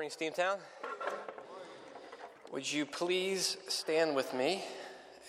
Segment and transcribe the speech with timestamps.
[0.00, 0.56] morning, Steamtown.
[2.50, 4.64] Would you please stand with me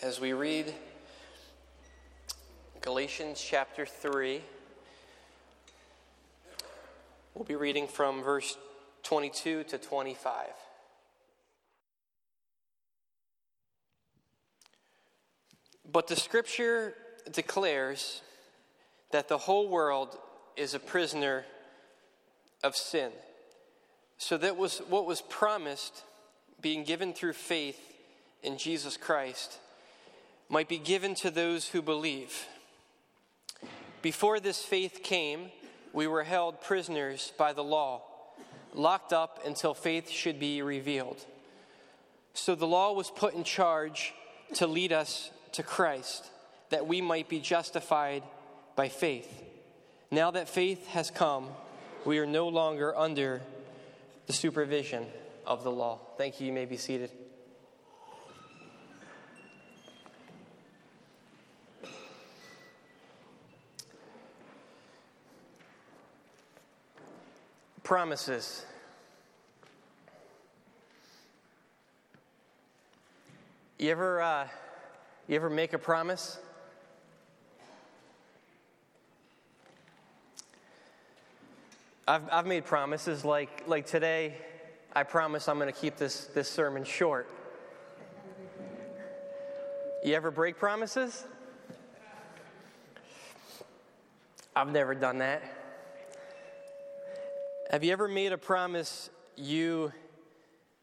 [0.02, 0.74] as we read
[2.80, 4.42] Galatians chapter 3?
[7.36, 8.58] We'll be reading from verse
[9.04, 10.48] 22 to 25.
[15.92, 16.94] But the scripture
[17.30, 18.22] declares
[19.12, 20.18] that the whole world
[20.56, 21.44] is a prisoner
[22.64, 23.12] of sin.
[24.22, 26.04] So that was what was promised,
[26.62, 27.80] being given through faith
[28.44, 29.58] in Jesus Christ,
[30.48, 32.46] might be given to those who believe.
[34.04, 35.50] Before this faith came,
[35.92, 38.04] we were held prisoners by the law,
[38.76, 41.26] locked up until faith should be revealed.
[42.36, 44.14] So the law was put in charge
[44.54, 46.30] to lead us to Christ,
[46.70, 48.22] that we might be justified
[48.76, 49.42] by faith.
[50.12, 51.48] Now that faith has come,
[52.06, 53.42] we are no longer under
[54.28, 55.06] the supervision
[55.46, 56.00] of the law.
[56.18, 56.48] Thank you.
[56.48, 57.12] You may be seated.
[67.84, 68.66] Promises.
[73.78, 74.48] You ever, uh,
[75.28, 76.38] you ever make a promise?
[82.12, 84.36] I've, I've made promises like, like today,
[84.94, 87.30] I promise I'm going to keep this, this sermon short.
[90.04, 91.24] You ever break promises?
[94.54, 95.42] I've never done that.
[97.70, 99.94] Have you ever made a promise you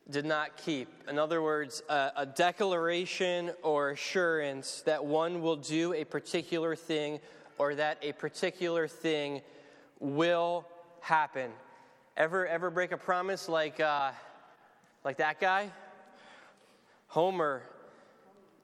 [0.08, 0.88] did not keep?
[1.10, 7.20] In other words, a, a declaration or assurance that one will do a particular thing
[7.58, 9.42] or that a particular thing
[10.00, 10.64] will
[11.00, 11.50] happen.
[12.16, 14.10] Ever ever break a promise like uh,
[15.04, 15.70] like that guy?
[17.08, 17.62] Homer,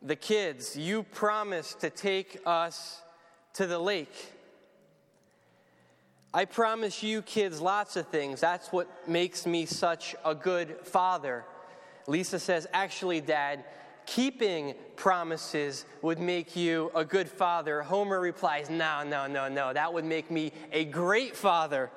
[0.03, 3.01] the kids, you promised to take us
[3.55, 4.15] to the lake.
[6.35, 8.41] I promise you kids lots of things.
[8.41, 11.45] That's what makes me such a good father.
[12.09, 13.65] Lisa says, Actually, Dad,
[14.05, 17.83] keeping promises would make you a good father.
[17.83, 19.73] Homer replies, No, no, no, no.
[19.73, 21.91] That would make me a great father.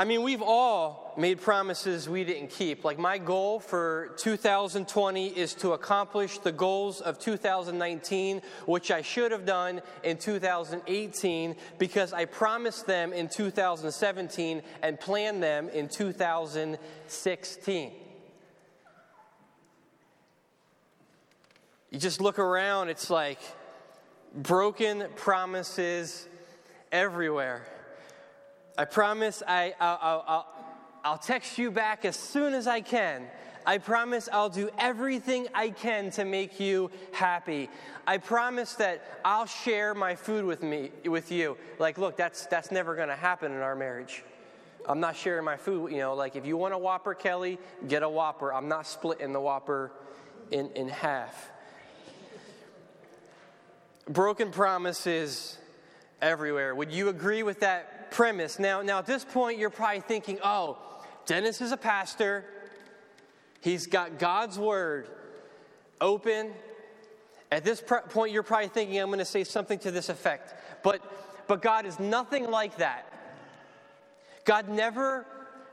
[0.00, 2.86] I mean, we've all made promises we didn't keep.
[2.86, 9.30] Like, my goal for 2020 is to accomplish the goals of 2019, which I should
[9.30, 17.92] have done in 2018 because I promised them in 2017 and planned them in 2016.
[21.90, 23.40] You just look around, it's like
[24.34, 26.26] broken promises
[26.90, 27.66] everywhere.
[28.80, 30.46] I promise I, I'll, I'll,
[31.04, 33.26] I'll text you back as soon as I can.
[33.66, 37.68] I promise I'll do everything I can to make you happy.
[38.06, 41.58] I promise that I'll share my food with me with you.
[41.78, 44.24] Like, look, that's that's never going to happen in our marriage.
[44.88, 45.92] I'm not sharing my food.
[45.92, 48.50] You know, like if you want a Whopper, Kelly, get a Whopper.
[48.50, 49.92] I'm not splitting the Whopper
[50.50, 51.50] in in half.
[54.08, 55.58] Broken promises
[56.22, 56.74] everywhere.
[56.74, 58.58] Would you agree with that premise.
[58.58, 60.76] Now, now at this point, you're probably thinking, oh,
[61.26, 62.44] Dennis is a pastor.
[63.60, 65.06] He's got God's word
[66.00, 66.50] open.
[67.52, 70.54] At this point, you're probably thinking, I'm going to say something to this effect.
[70.82, 71.02] But,
[71.46, 73.06] but God is nothing like that.
[74.44, 75.26] God never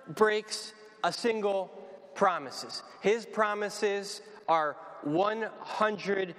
[0.07, 1.72] breaks a single
[2.16, 2.84] promises.
[3.02, 6.36] His promises are 100%.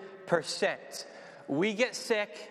[1.47, 2.51] We get sick,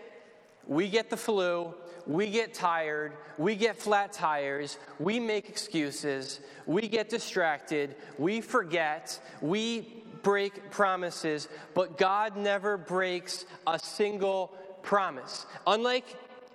[0.67, 1.73] we get the flu,
[2.05, 9.19] we get tired, we get flat tires, we make excuses, we get distracted, we forget,
[9.41, 15.45] we break promises, but God never breaks a single promise.
[15.65, 16.05] Unlike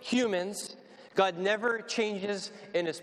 [0.00, 0.76] humans,
[1.14, 3.02] God never changes in his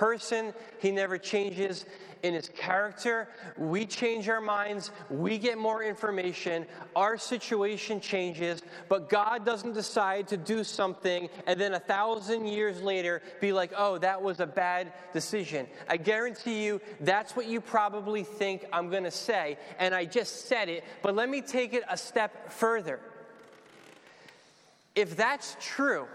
[0.00, 1.84] person, he never changes
[2.22, 3.28] in his character.
[3.58, 6.64] We change our minds, we get more information,
[6.96, 12.80] our situation changes, but God doesn't decide to do something and then a thousand years
[12.80, 15.66] later be like, oh, that was a bad decision.
[15.86, 20.46] I guarantee you that's what you probably think I'm going to say, and I just
[20.48, 23.00] said it, but let me take it a step further.
[24.94, 26.06] If that's true,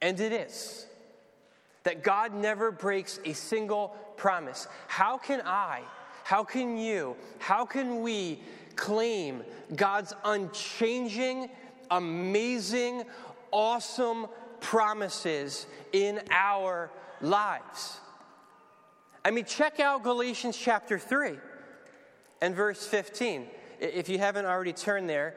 [0.00, 0.86] and it is,
[1.84, 4.68] that God never breaks a single promise.
[4.86, 5.82] How can I,
[6.24, 8.40] how can you, how can we
[8.76, 9.42] claim
[9.74, 11.50] God's unchanging,
[11.90, 13.04] amazing,
[13.50, 14.26] awesome
[14.60, 16.90] promises in our
[17.20, 18.00] lives.
[19.24, 21.34] I mean, check out Galatians chapter 3
[22.40, 23.46] and verse 15.
[23.80, 25.36] If you haven't already turned there,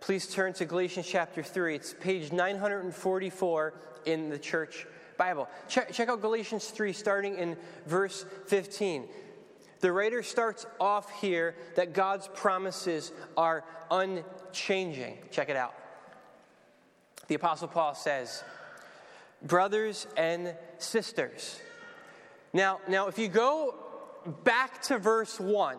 [0.00, 1.74] please turn to Galatians chapter 3.
[1.74, 3.74] It's page 944
[4.06, 4.86] in the church
[5.16, 5.48] Bible.
[5.68, 7.56] Check, check out Galatians 3, starting in
[7.86, 9.08] verse 15.
[9.80, 15.18] The writer starts off here that God's promises are unchanging.
[15.30, 15.74] Check it out.
[17.28, 18.42] The Apostle Paul says,
[19.42, 21.60] Brothers and sisters.
[22.52, 23.74] Now, now if you go
[24.44, 25.76] back to verse 1,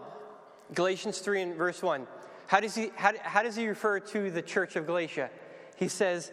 [0.73, 2.07] Galatians 3 and verse 1,
[2.49, 5.29] how does he, how, how does he refer to the church of Galatia?
[5.75, 6.31] He says,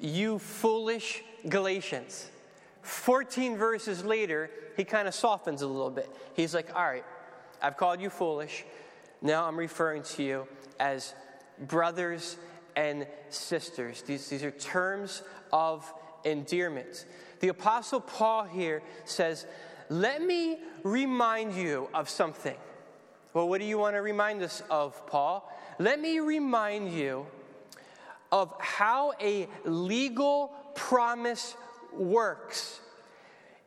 [0.00, 2.28] You foolish Galatians.
[2.82, 6.10] 14 verses later, he kind of softens a little bit.
[6.34, 7.04] He's like, All right,
[7.62, 8.64] I've called you foolish.
[9.22, 10.48] Now I'm referring to you
[10.80, 11.14] as
[11.60, 12.36] brothers
[12.74, 14.02] and sisters.
[14.02, 15.22] These, these are terms
[15.52, 15.88] of
[16.24, 17.06] endearment.
[17.38, 19.46] The Apostle Paul here says,
[19.88, 22.56] Let me remind you of something.
[23.34, 25.52] Well, what do you want to remind us of, Paul?
[25.80, 27.26] Let me remind you
[28.30, 31.56] of how a legal promise
[31.92, 32.80] works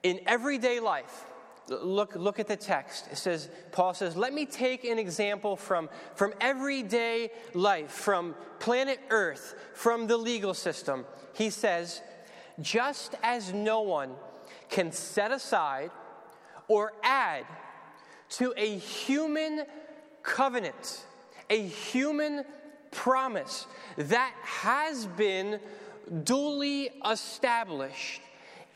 [0.04, 1.26] in everyday life.
[1.68, 3.10] Look, look at the text.
[3.12, 9.00] It says, Paul says, let me take an example from, from everyday life, from planet
[9.10, 11.06] Earth, from the legal system.
[11.34, 12.02] He says,
[12.62, 14.12] just as no one
[14.70, 15.92] can set aside
[16.70, 17.46] or add
[18.30, 19.64] to a human
[20.24, 21.06] covenant,
[21.50, 22.44] a human
[22.92, 25.60] promise that has been
[26.24, 28.22] duly established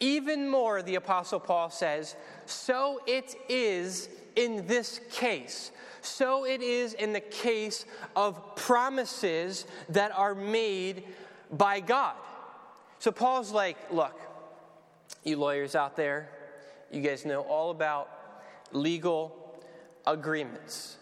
[0.01, 2.15] even more, the Apostle Paul says,
[2.47, 5.71] so it is in this case.
[6.01, 11.03] So it is in the case of promises that are made
[11.51, 12.15] by God.
[12.97, 14.19] So Paul's like, look,
[15.23, 16.29] you lawyers out there,
[16.91, 18.09] you guys know all about
[18.71, 19.40] legal
[20.05, 20.97] agreements.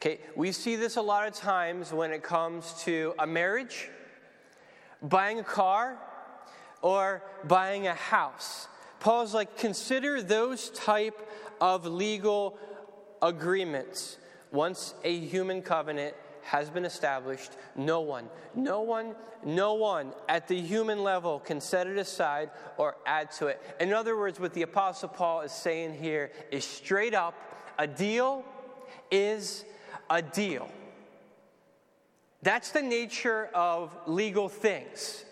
[0.00, 3.88] Okay, we see this a lot of times when it comes to a marriage,
[5.00, 5.96] buying a car,
[6.80, 8.66] or buying a house.
[8.98, 11.28] Paul's like, consider those type
[11.60, 12.58] of legal
[13.20, 14.18] agreements.
[14.50, 20.60] Once a human covenant has been established, no one, no one, no one at the
[20.60, 23.62] human level can set it aside or add to it.
[23.80, 27.34] In other words, what the Apostle Paul is saying here is straight up
[27.78, 28.44] a deal
[29.10, 29.64] is
[30.10, 30.68] a deal.
[32.42, 35.24] That's the nature of legal things.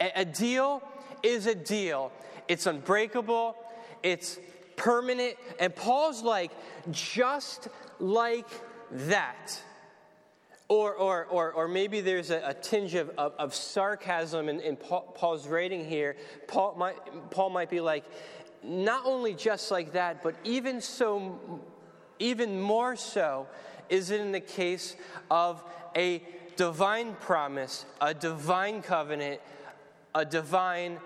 [0.00, 0.82] A deal
[1.22, 2.12] is a deal.
[2.48, 3.56] It's unbreakable,
[4.02, 4.38] it's
[4.76, 5.36] permanent.
[5.58, 6.50] And Paul's like,
[6.90, 8.48] just like
[8.90, 9.60] that.
[10.68, 14.76] Or, or, or, or maybe there's a, a tinge of, of, of sarcasm in, in
[14.76, 16.16] Paul, Paul's writing here.
[16.48, 18.04] Paul might, Paul might be like,
[18.62, 21.60] not only just like that, but even so,
[22.18, 23.46] even more so,
[23.88, 24.96] is it in the case
[25.30, 25.62] of
[25.96, 26.22] a
[26.56, 29.40] divine promise, a divine covenant,
[30.14, 30.98] a divine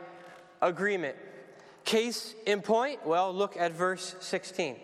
[0.63, 1.17] agreement.
[1.85, 4.77] Case in point, well, look at verse 16.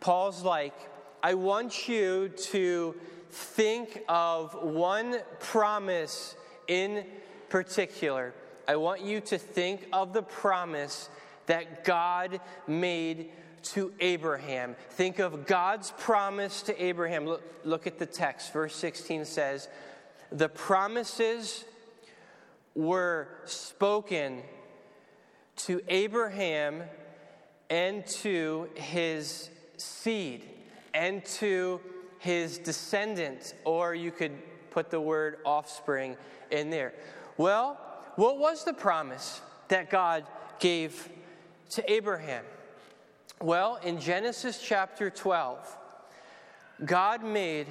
[0.00, 0.74] Paul's like,
[1.22, 2.94] I want you to
[3.30, 6.36] think of one promise
[6.68, 7.04] in
[7.48, 8.34] particular.
[8.66, 11.08] I want you to think of the promise
[11.48, 13.30] that God made
[13.62, 14.76] to Abraham.
[14.90, 17.26] Think of God's promise to Abraham.
[17.26, 18.52] Look, look at the text.
[18.52, 19.68] Verse 16 says,
[20.30, 21.64] The promises
[22.74, 24.42] were spoken
[25.56, 26.84] to Abraham
[27.68, 30.44] and to his seed
[30.94, 31.80] and to
[32.18, 34.32] his descendants, or you could
[34.70, 36.16] put the word offspring
[36.50, 36.94] in there.
[37.36, 37.78] Well,
[38.16, 40.24] what was the promise that God
[40.58, 41.08] gave
[41.70, 42.44] to Abraham?
[43.40, 45.76] Well, in Genesis chapter 12,
[46.84, 47.66] God made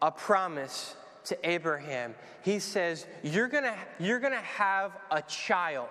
[0.00, 2.14] a promise to Abraham.
[2.42, 5.88] He says, You're going to you're gonna have a child.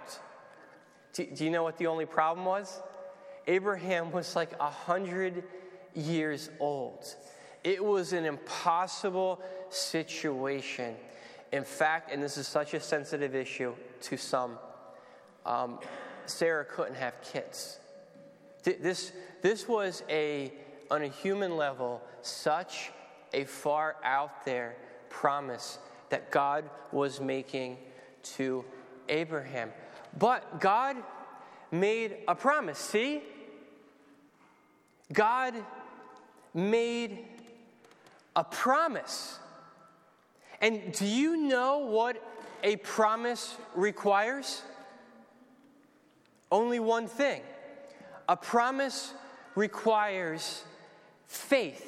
[1.14, 2.82] Do, do, you know what the only problem was?
[3.48, 5.44] Abraham was like a hundred
[5.94, 7.16] years old.
[7.64, 10.96] It was an impossible situation.
[11.52, 14.58] In fact, and this is such a sensitive issue to some,
[15.46, 15.80] um,
[16.26, 17.80] Sarah couldn't have kids.
[18.64, 19.12] This,
[19.42, 20.54] this was a,
[20.90, 22.92] on a human level, such
[23.34, 24.76] a far out there
[25.10, 27.78] promise that God was making
[28.24, 28.64] to
[29.10, 29.72] Abraham.
[30.18, 30.98] But God
[31.72, 32.78] made a promise.
[32.78, 33.24] See?
[35.12, 35.56] God
[36.54, 37.26] made
[38.36, 39.40] a promise.
[40.60, 42.22] And do you know what
[42.64, 44.62] a promise requires?
[46.52, 47.42] Only one thing.
[48.28, 49.14] A promise
[49.56, 50.64] requires
[51.28, 51.88] faith.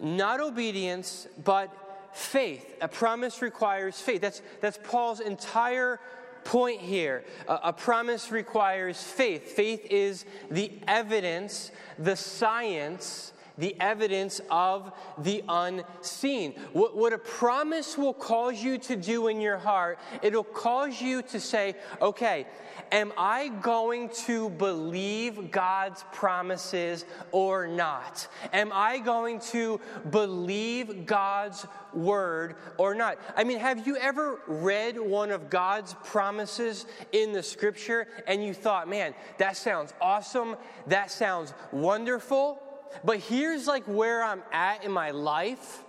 [0.00, 1.70] Not obedience, but
[2.12, 2.76] faith.
[2.80, 4.20] A promise requires faith.
[4.20, 6.00] That's, that's Paul's entire
[6.44, 7.24] point here.
[7.48, 9.52] A, a, promise requires faith.
[9.52, 16.54] Faith is the evidence, the science, the evidence of the unseen.
[16.72, 21.22] What, what a promise will cause you to do in your heart, it'll cause you
[21.22, 22.46] to say, okay,
[22.92, 28.28] am I going to believe God's promises or not?
[28.52, 33.18] Am I going to believe God's word or not?
[33.36, 38.54] I mean, have you ever read one of God's promises in the scripture and you
[38.54, 42.62] thought, man, that sounds awesome, that sounds wonderful,
[43.04, 45.82] but here's like where I'm at in my life?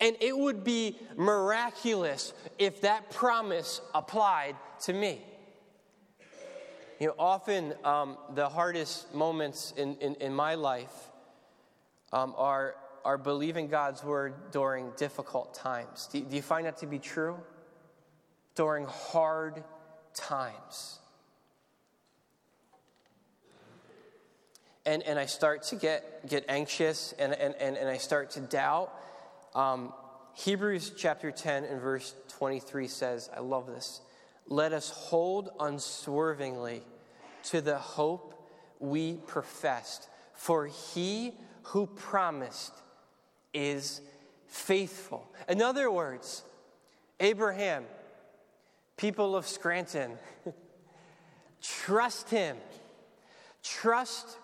[0.00, 5.20] And it would be miraculous if that promise applied to me.
[7.00, 10.92] You know, often um, the hardest moments in, in, in my life
[12.12, 16.08] um, are, are believing God's word during difficult times.
[16.12, 17.36] Do, do you find that to be true?
[18.54, 19.62] During hard
[20.14, 20.98] times.
[24.88, 28.40] And, and I start to get, get anxious and, and, and, and I start to
[28.40, 28.90] doubt.
[29.54, 29.92] Um,
[30.32, 34.00] Hebrews chapter 10 and verse 23 says, I love this.
[34.46, 36.80] Let us hold unswervingly
[37.50, 42.72] to the hope we professed, for he who promised
[43.52, 44.00] is
[44.46, 45.30] faithful.
[45.50, 46.44] In other words,
[47.20, 47.84] Abraham,
[48.96, 50.12] people of Scranton,
[51.60, 52.56] trust him.
[53.62, 54.38] Trust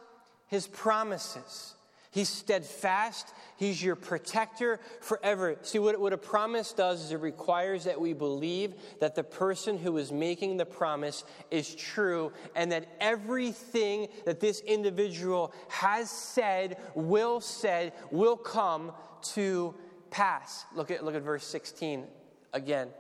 [0.47, 1.75] his promises.
[2.15, 3.35] He's steadfast.
[3.57, 5.57] He's your protector forever.
[5.63, 9.77] See, what, what a promise does is it requires that we believe that the person
[9.77, 16.77] who is making the promise is true and that everything that this individual has said,
[16.95, 18.93] will said, will come
[19.33, 19.75] to
[20.11, 20.67] pass.
[20.73, 22.05] Look at, look at verse 16
[22.53, 22.91] again.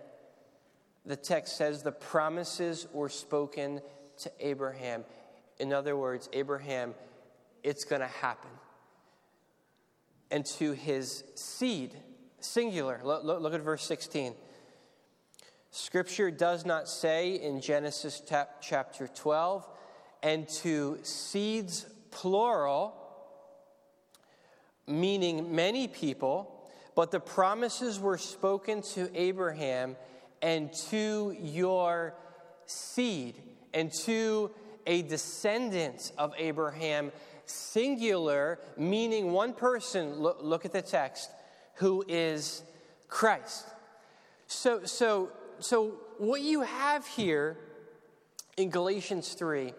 [1.06, 3.80] The text says the promises were spoken
[4.18, 5.04] to Abraham.
[5.60, 6.94] In other words, Abraham,
[7.64, 8.50] it's going to happen
[10.30, 11.96] and to his seed,
[12.40, 13.00] singular.
[13.02, 14.34] Look, look, at verse 16.
[15.70, 18.22] Scripture does not say in Genesis
[18.60, 19.68] chapter 12,
[20.22, 22.94] and to seeds, plural,
[24.86, 29.96] meaning many people, but the promises were spoken to Abraham
[30.42, 32.14] and to your
[32.66, 33.34] seed
[33.72, 34.50] and to
[34.86, 37.10] a descendant of Abraham
[37.46, 41.30] singular, meaning one person, look, look at the text,
[41.74, 42.62] who is
[43.08, 43.66] Christ.
[44.46, 47.58] So, so, so what you have here
[48.56, 49.72] in Galatians 3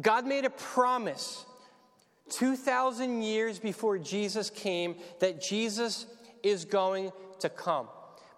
[0.00, 1.44] God made a promise
[2.30, 6.06] 2,000 years before Jesus came that Jesus
[6.42, 7.88] is going to come.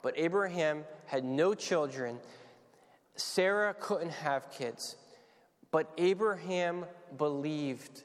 [0.03, 2.19] But Abraham had no children.
[3.17, 4.97] Sarah couldn't have kids.
[5.71, 6.85] But Abraham
[7.17, 8.03] believed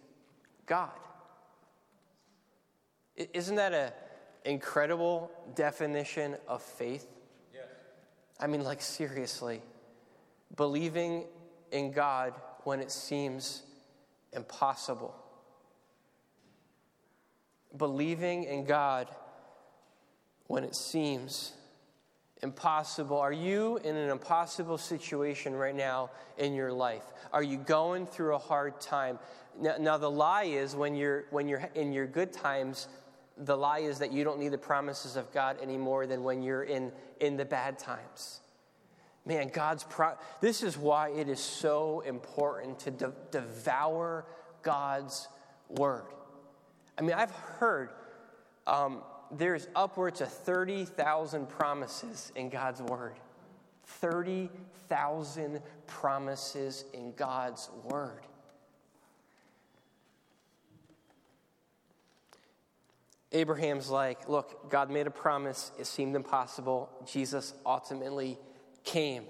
[0.66, 0.92] God.
[3.16, 3.92] Isn't that an
[4.46, 7.08] incredible definition of faith?
[8.40, 9.62] I mean, like, seriously,
[10.56, 11.26] believing
[11.72, 13.64] in God when it seems
[14.34, 15.16] impossible.
[17.76, 19.08] Believing in God
[20.48, 21.54] when it seems
[22.44, 23.18] impossible.
[23.18, 27.04] Are you in an impossible situation right now in your life?
[27.34, 29.20] Are you going through a hard time?
[29.60, 32.88] Now, now, the lie is when you're, when you're in your good times,
[33.40, 36.42] the lie is that you don't need the promises of God any more than when
[36.42, 38.42] you're in, in the bad times.
[39.26, 44.26] Man, God's pro- this is why it is so important to de- devour
[44.64, 45.28] God's
[45.70, 46.06] word.
[46.98, 47.90] I mean, I've heard
[48.66, 49.02] um,
[49.32, 53.16] there's upwards of 30,000 promises in God's word.
[53.86, 58.22] 30,000 promises in God's word.
[63.32, 65.72] Abraham's like, look, God made a promise.
[65.78, 66.90] It seemed impossible.
[67.06, 68.40] Jesus ultimately
[68.84, 69.26] came.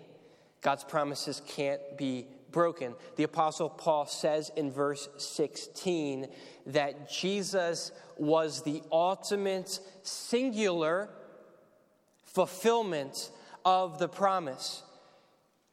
[0.62, 2.94] God's promises can't be broken.
[3.16, 6.28] The Apostle Paul says in verse 16
[6.68, 11.10] that Jesus was the ultimate singular
[12.24, 13.32] fulfillment
[13.66, 14.84] of the promise.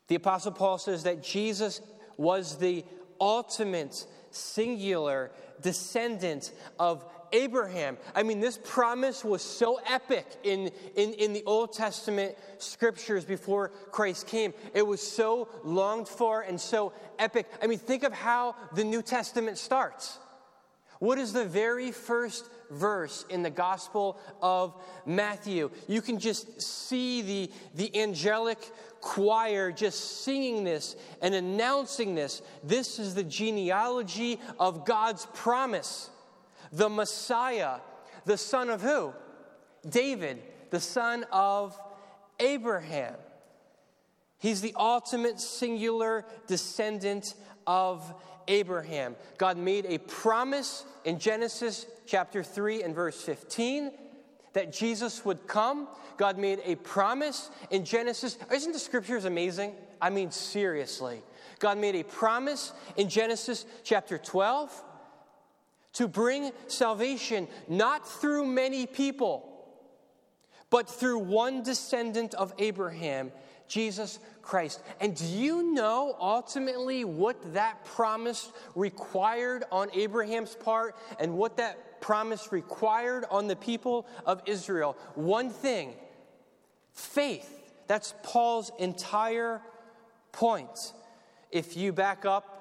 [0.08, 1.80] The Apostle Paul says that Jesus
[2.16, 2.84] was the
[3.20, 5.30] ultimate singular
[5.62, 7.04] descendant of
[7.34, 7.98] Abraham.
[8.14, 13.70] I mean, this promise was so epic in, in, in the Old Testament scriptures before
[13.90, 14.54] Christ came.
[14.72, 17.50] It was so longed for and so epic.
[17.60, 20.18] I mean, think of how the New Testament starts.
[21.00, 25.70] What is the very first verse in the Gospel of Matthew?
[25.88, 28.58] You can just see the, the angelic
[29.00, 32.42] choir just singing this and announcing this.
[32.62, 36.10] This is the genealogy of God's promise
[36.74, 37.76] the Messiah,
[38.24, 39.12] the son of who?
[39.88, 41.78] David, the son of
[42.40, 43.14] Abraham.
[44.38, 47.34] He's the ultimate singular descendant
[47.66, 48.12] of
[48.48, 49.16] Abraham.
[49.38, 53.92] God made a promise in Genesis chapter 3 and verse 15
[54.52, 55.88] that Jesus would come.
[56.16, 58.36] God made a promise in Genesis.
[58.52, 59.74] Isn't the scriptures amazing?
[60.00, 61.22] I mean, seriously.
[61.60, 64.82] God made a promise in Genesis chapter 12
[65.94, 69.50] to bring salvation not through many people,
[70.70, 73.32] but through one descendant of Abraham,
[73.68, 74.82] Jesus Christ.
[75.00, 82.00] And do you know ultimately what that promise required on Abraham's part and what that
[82.00, 84.96] promise required on the people of Israel?
[85.14, 85.94] One thing
[86.92, 87.50] faith.
[87.86, 89.60] That's Paul's entire
[90.32, 90.92] point.
[91.50, 92.53] If you back up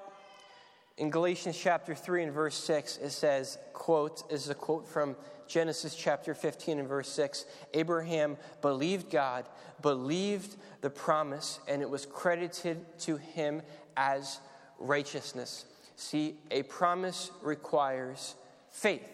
[0.96, 5.16] in Galatians chapter 3 and verse 6, it says, quote, is a quote from
[5.48, 9.44] Genesis chapter 15 and verse 6 Abraham believed God,
[9.82, 13.60] believed the promise, and it was credited to him
[13.96, 14.38] as
[14.78, 15.66] righteousness.
[15.96, 18.36] See, a promise requires
[18.70, 19.08] faith.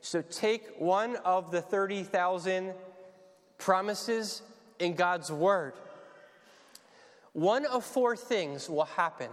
[0.00, 2.72] So take one of the 30,000
[3.58, 4.42] promises
[4.78, 5.74] in God's word.
[7.32, 9.30] One of four things will happen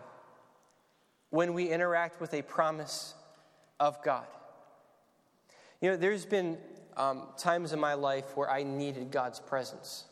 [1.32, 3.16] when we interact with a promise
[3.80, 4.28] of God.
[5.82, 6.58] You know, there's been
[6.96, 10.06] um, times in my life where I needed God's presence.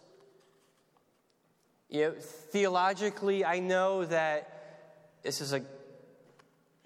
[1.90, 5.62] You know, theologically, I know that this is a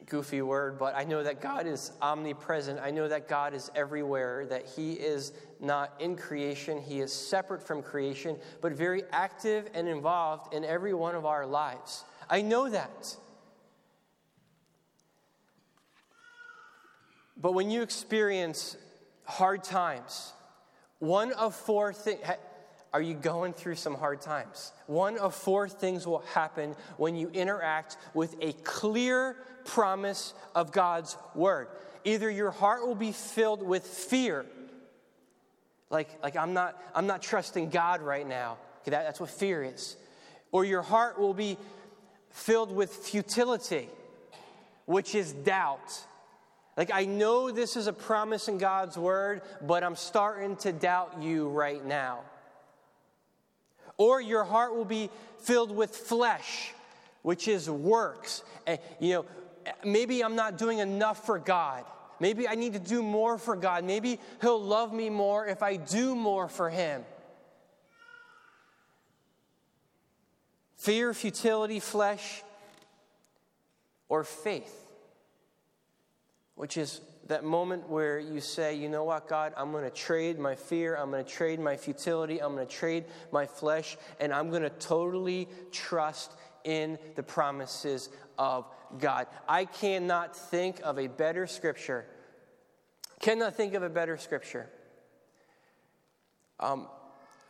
[0.06, 2.80] goofy word, but I know that God is omnipresent.
[2.80, 7.65] I know that God is everywhere, that He is not in creation, He is separate
[7.65, 12.04] from creation, but very active and involved in every one of our lives.
[12.30, 13.15] I know that.
[17.38, 18.78] But when you experience
[19.26, 20.34] hard times,
[21.00, 22.22] one of four things,
[22.93, 24.72] are you going through some hard times?
[24.86, 31.17] One of four things will happen when you interact with a clear promise of God's
[31.34, 31.67] word.
[32.04, 34.46] Either your heart will be filled with fear,
[35.89, 38.58] like, like I'm, not, I'm not trusting God right now.
[38.82, 39.96] Okay, that, that's what fear is.
[40.52, 41.58] Or your heart will be
[42.30, 43.89] filled with futility,
[44.86, 46.00] which is doubt.
[46.75, 51.21] Like, I know this is a promise in God's word, but I'm starting to doubt
[51.21, 52.21] you right now.
[53.97, 56.73] Or your heart will be filled with flesh,
[57.21, 58.43] which is works.
[58.65, 59.25] And, you know,
[59.86, 61.86] maybe I'm not doing enough for God.
[62.19, 63.83] Maybe I need to do more for God.
[63.83, 67.05] Maybe He'll love me more if I do more for Him.
[70.77, 72.41] Fear, futility, flesh,
[74.09, 74.83] or faith
[76.55, 80.37] which is that moment where you say, you know what, God, I'm going to trade
[80.37, 84.33] my fear, I'm going to trade my futility, I'm going to trade my flesh, and
[84.33, 88.65] I'm going to totally trust in the promises of
[88.99, 89.27] God.
[89.47, 92.05] I cannot think of a better scripture,
[93.19, 94.69] cannot think of a better scripture
[96.59, 96.87] um,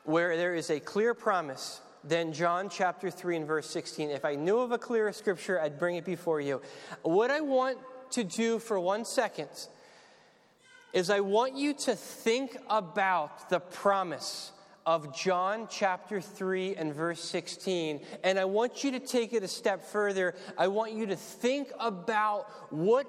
[0.03, 4.09] where there is a clear promise than John chapter 3 and verse 16.
[4.09, 6.61] If I knew of a clearer scripture, I'd bring it before you.
[7.03, 7.77] What I want
[8.13, 9.49] to do for one second
[10.93, 14.52] is I want you to think about the promise
[14.86, 18.02] of John chapter 3 and verse 16.
[18.23, 20.36] And I want you to take it a step further.
[20.58, 23.08] I want you to think about what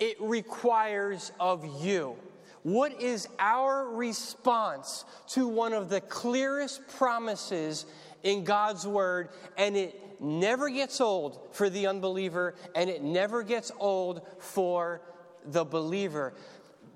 [0.00, 2.16] it requires of you.
[2.62, 7.86] What is our response to one of the clearest promises
[8.22, 9.30] in God's Word?
[9.56, 15.00] And it never gets old for the unbeliever, and it never gets old for
[15.44, 16.34] the believer.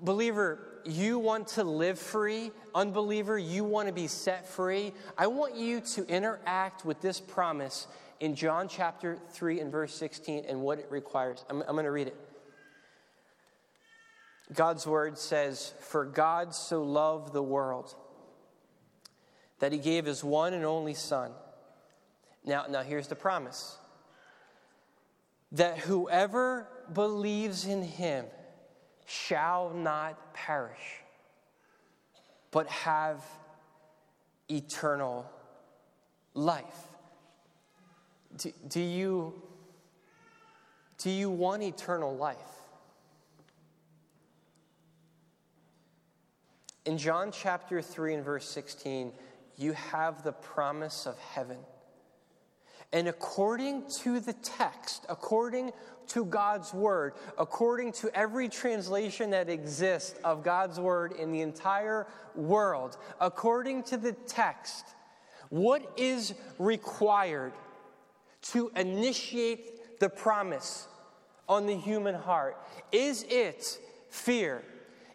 [0.01, 2.51] Believer, you want to live free.
[2.75, 4.93] Unbeliever, you want to be set free.
[5.17, 7.87] I want you to interact with this promise
[8.19, 11.45] in John chapter 3 and verse 16 and what it requires.
[11.49, 12.32] I'm, I'm going to read it.
[14.51, 17.95] God's word says, For God so loved the world
[19.59, 21.31] that he gave his one and only Son.
[22.43, 23.77] Now, now here's the promise
[25.53, 28.25] that whoever believes in him
[29.05, 31.01] shall not perish,
[32.51, 33.23] but have
[34.49, 35.29] eternal
[36.33, 36.63] life.
[38.37, 39.41] Do, do, you,
[40.97, 42.37] do you want eternal life?
[46.85, 49.13] In John chapter 3 and verse 16,
[49.57, 51.57] you have the promise of heaven.
[52.91, 55.71] And according to the text, according
[56.07, 62.05] to God's word, according to every translation that exists of God's word in the entire
[62.35, 64.85] world, according to the text,
[65.49, 67.53] what is required
[68.41, 70.87] to initiate the promise
[71.47, 72.57] on the human heart?
[72.91, 74.63] Is it fear?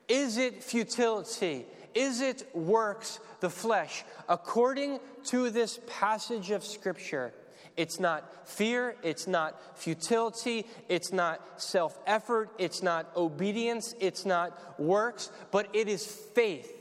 [0.08, 1.66] Is it futility?
[1.94, 4.04] Is it works the flesh?
[4.28, 7.32] According to this passage of Scripture,
[7.76, 14.80] it's not fear, it's not futility, it's not self effort, it's not obedience, it's not
[14.80, 16.74] works, but it is faith.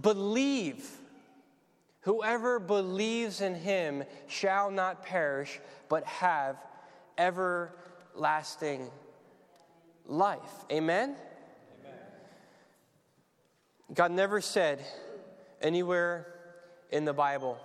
[0.00, 0.88] Believe.
[2.00, 6.56] Whoever believes in him shall not perish, but have
[7.16, 8.90] everlasting
[10.06, 10.64] life.
[10.70, 11.16] Amen?
[13.94, 14.84] God never said
[15.62, 16.26] anywhere
[16.90, 17.58] in the Bible,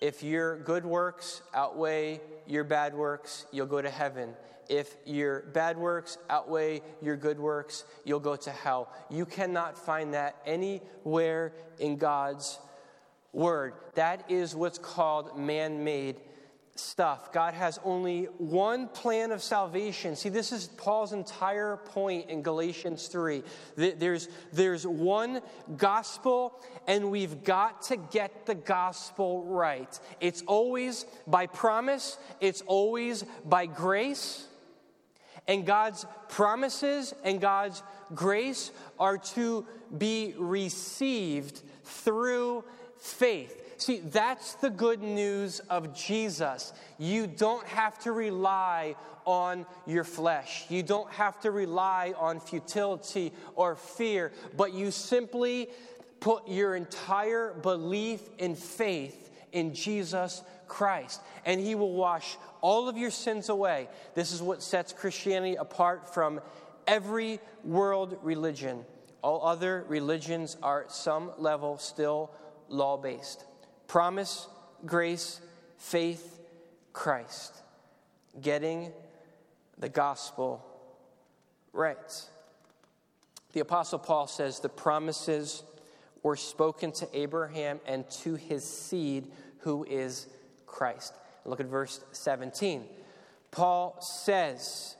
[0.00, 4.34] if your good works outweigh your bad works, you'll go to heaven.
[4.68, 8.88] If your bad works outweigh your good works, you'll go to hell.
[9.10, 12.60] You cannot find that anywhere in God's
[13.32, 13.74] word.
[13.94, 16.16] That is what's called man made
[16.74, 17.32] stuff.
[17.32, 20.16] God has only one plan of salvation.
[20.16, 23.42] See, this is Paul's entire point in Galatians 3.
[23.76, 25.42] There's, there's one
[25.76, 29.98] gospel, and we've got to get the gospel right.
[30.20, 34.46] It's always by promise, it's always by grace.
[35.48, 37.82] And God's promises and God's
[38.14, 42.64] grace are to be received through
[42.98, 43.61] faith.
[43.82, 46.72] See, that's the good news of Jesus.
[46.98, 50.66] You don't have to rely on your flesh.
[50.68, 55.68] You don't have to rely on futility or fear, but you simply
[56.20, 62.96] put your entire belief and faith in Jesus Christ, and He will wash all of
[62.96, 63.88] your sins away.
[64.14, 66.40] This is what sets Christianity apart from
[66.86, 68.84] every world religion.
[69.22, 72.30] All other religions are at some level still
[72.68, 73.44] law based.
[73.92, 74.48] Promise,
[74.86, 75.38] grace,
[75.76, 76.40] faith,
[76.94, 77.54] Christ.
[78.40, 78.90] Getting
[79.76, 80.64] the gospel
[81.74, 81.98] right.
[83.52, 85.62] The Apostle Paul says the promises
[86.22, 90.26] were spoken to Abraham and to his seed, who is
[90.64, 91.12] Christ.
[91.44, 92.84] Look at verse 17.
[93.50, 94.96] Paul says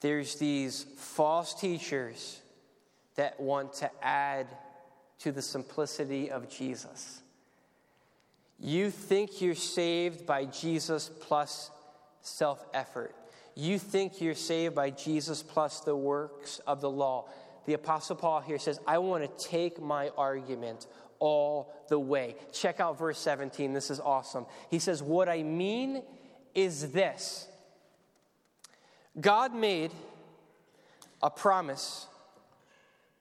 [0.00, 2.40] there's these false teachers
[3.16, 4.46] that want to add
[5.20, 7.22] to the simplicity of Jesus.
[8.58, 11.70] You think you're saved by Jesus plus
[12.22, 13.14] self effort.
[13.54, 17.28] You think you're saved by Jesus plus the works of the law.
[17.66, 20.86] The Apostle Paul here says, I want to take my argument
[21.18, 22.36] all the way.
[22.52, 23.72] Check out verse 17.
[23.72, 24.46] This is awesome.
[24.70, 26.02] He says, What I mean
[26.54, 27.46] is this
[29.20, 29.90] God made
[31.22, 32.06] a promise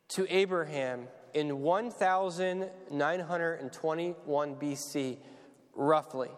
[0.10, 5.18] to Abraham in 1921 BC,
[5.76, 6.30] roughly.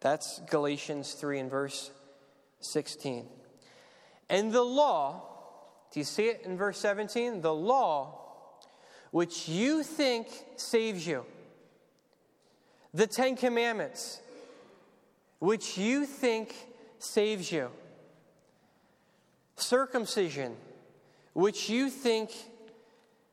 [0.00, 1.90] That's Galatians 3 and verse
[2.60, 3.26] 16.
[4.28, 5.22] And the law,
[5.92, 7.40] do you see it in verse 17?
[7.40, 8.18] The law,
[9.10, 11.24] which you think saves you,
[12.94, 14.20] the Ten Commandments,
[15.38, 16.54] which you think
[16.98, 17.70] saves you,
[19.56, 20.56] circumcision,
[21.32, 22.30] which you think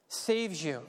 [0.10, 0.82] saves you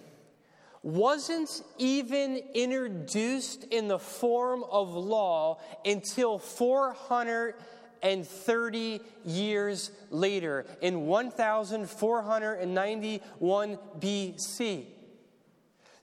[0.83, 14.87] wasn't even introduced in the form of law until 430 years later, in 1491 BC.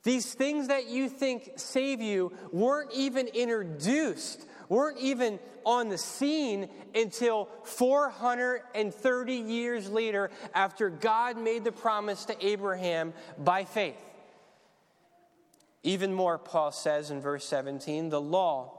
[0.03, 6.69] These things that you think save you weren't even introduced weren't even on the scene
[6.95, 14.01] until 430 years later after God made the promise to Abraham by faith.
[15.83, 18.77] Even more, Paul says in verse 17 the law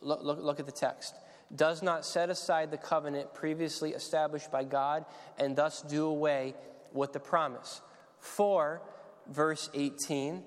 [0.00, 1.14] look, look, look at the text.
[1.54, 5.04] Does not set aside the covenant previously established by God
[5.38, 6.54] and thus do away
[6.92, 7.80] with the promise.
[8.18, 8.82] For,
[9.28, 10.42] verse 18,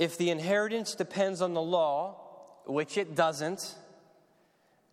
[0.00, 2.16] if the inheritance depends on the law,
[2.64, 3.74] which it doesn't,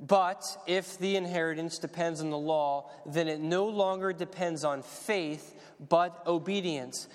[0.01, 5.55] but if the inheritance depends on the law, then it no longer depends on faith,
[5.89, 7.07] but obedience.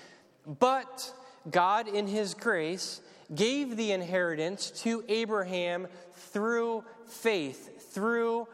[0.59, 1.13] But
[1.51, 2.99] God, in His grace,
[3.35, 8.47] gave the inheritance to Abraham through faith, through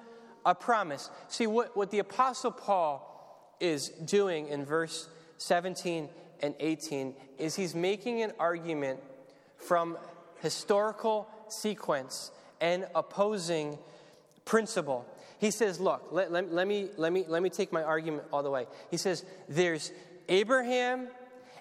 [0.45, 1.09] a promise.
[1.29, 6.09] See, what, what the Apostle Paul is doing in verse 17
[6.41, 8.99] and 18 is he's making an argument
[9.59, 9.97] from
[10.41, 13.77] historical sequence and opposing
[14.45, 15.05] principle.
[15.39, 18.43] He says, Look, let, let, let, me, let, me, let me take my argument all
[18.43, 18.67] the way.
[18.91, 19.91] He says, There's
[20.27, 21.07] Abraham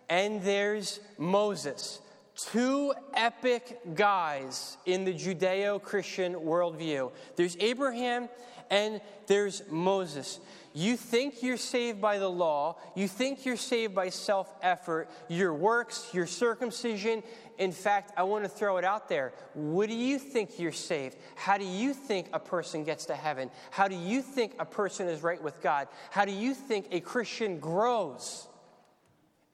[0.09, 2.01] and there's Moses.
[2.35, 7.11] Two epic guys in the Judeo Christian worldview.
[7.37, 8.29] There's Abraham
[8.71, 10.41] and there's Moses.
[10.73, 15.53] You think you're saved by the law, you think you're saved by self effort, your
[15.53, 17.23] works, your circumcision.
[17.59, 19.33] In fact, I want to throw it out there.
[19.55, 21.16] What do you think you're saved?
[21.35, 23.51] How do you think a person gets to heaven?
[23.73, 25.88] How do you think a person is right with God?
[26.11, 28.47] How do you think a Christian grows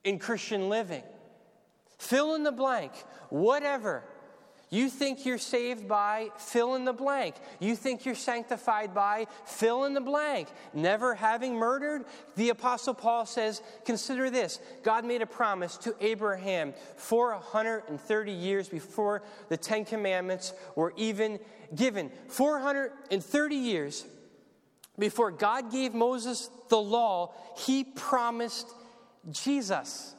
[0.05, 1.03] in Christian living?
[1.99, 2.93] Fill in the blank,
[3.31, 4.05] whatever.
[4.75, 7.37] You think you're saved by fill in the blank.
[7.61, 10.49] You think you're sanctified by fill in the blank.
[10.73, 12.05] Never having murdered?
[12.35, 19.23] The Apostle Paul says, consider this God made a promise to Abraham 430 years before
[19.49, 21.39] the Ten Commandments were even
[21.77, 22.11] given.
[22.27, 24.05] 430 years
[24.99, 28.69] before God gave Moses the law, he promised
[29.31, 30.17] Jesus.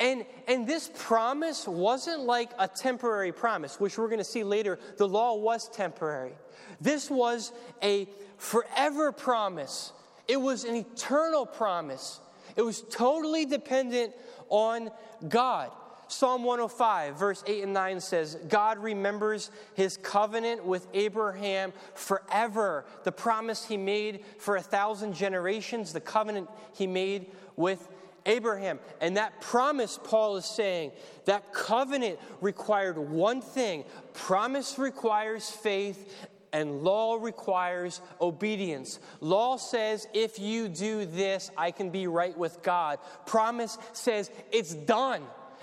[0.00, 4.78] And, and this promise wasn't like a temporary promise, which we're going to see later.
[4.96, 6.32] The law was temporary.
[6.80, 8.08] This was a
[8.38, 9.92] forever promise,
[10.26, 12.20] it was an eternal promise.
[12.56, 14.12] It was totally dependent
[14.48, 14.90] on
[15.28, 15.70] God.
[16.08, 22.84] Psalm 105, verse 8 and 9 says, God remembers his covenant with Abraham forever.
[23.04, 27.88] The promise he made for a thousand generations, the covenant he made with
[28.30, 28.78] Abraham.
[29.00, 30.92] And that promise, Paul is saying,
[31.26, 38.98] that covenant required one thing promise requires faith, and law requires obedience.
[39.20, 42.98] Law says, if you do this, I can be right with God.
[43.24, 45.22] Promise says, it's done.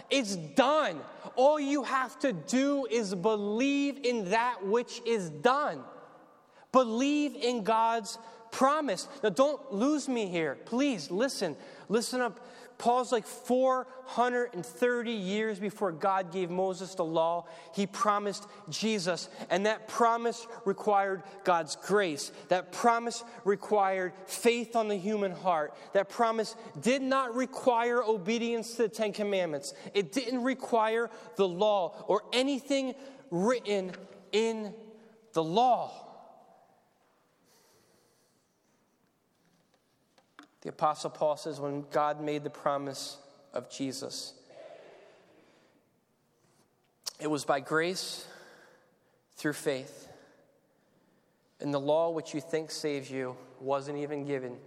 [0.10, 1.02] It's done.
[1.36, 5.84] All you have to do is believe in that which is done.
[6.72, 8.18] Believe in God's
[8.52, 9.10] promise.
[9.24, 10.58] Now, don't lose me here.
[10.66, 11.58] Please listen.
[11.90, 12.40] Listen up.
[12.78, 19.30] Paul's like 430 years before God gave Moses the law, he promised Jesus.
[19.50, 22.32] And that promise required God's grace.
[22.50, 25.74] That promise required faith on the human heart.
[25.94, 32.06] That promise did not require obedience to the Ten Commandments, it didn't require the law
[32.08, 32.94] or anything
[33.32, 33.92] written
[34.32, 34.74] in
[35.34, 36.07] the law.
[40.62, 43.18] The Apostle Paul says, when God made the promise
[43.54, 44.34] of Jesus,
[47.20, 48.26] it was by grace
[49.36, 50.08] through faith.
[51.60, 54.58] And the law which you think saves you wasn't even given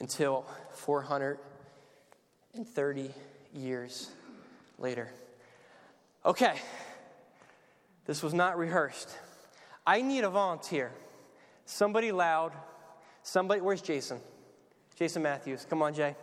[0.00, 3.10] until 430
[3.52, 4.10] years
[4.78, 5.10] later.
[6.24, 6.58] Okay,
[8.06, 9.16] this was not rehearsed.
[9.86, 10.90] I need a volunteer.
[11.66, 12.52] Somebody loud.
[13.22, 14.20] Somebody, where's Jason?
[14.98, 15.64] Jason Matthews.
[15.70, 16.16] Come on, Jay.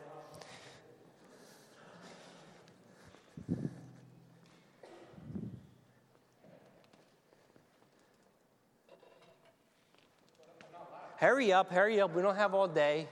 [11.16, 12.14] Hurry up, hurry up.
[12.14, 13.08] We don't have all day.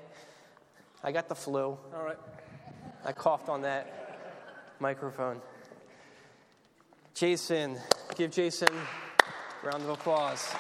[1.02, 1.78] I got the flu.
[1.95, 2.17] All right.
[3.06, 4.19] I coughed on that
[4.82, 5.39] microphone.
[7.13, 7.78] Jason,
[8.17, 8.67] give Jason
[9.63, 10.54] a round of applause.